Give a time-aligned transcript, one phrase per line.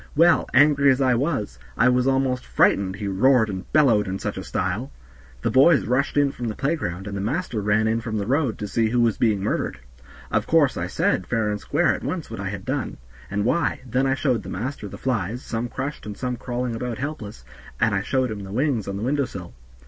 [0.15, 4.35] Well, angry as I was, I was almost frightened, he roared and bellowed in such
[4.35, 4.91] a style.
[5.43, 8.57] The boys rushed in from the playground, and the master ran in from the road
[8.57, 9.77] to see who was being murdered.
[10.31, 12.97] Of course I said fair and square at once what I had done,
[13.29, 16.97] and why; then I showed the master the flies, some crushed and some crawling about
[16.97, 17.45] helpless,
[17.79, 19.53] and I showed him the wings on the window sill.